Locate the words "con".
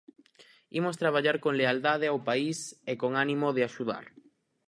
1.43-1.53, 3.01-3.11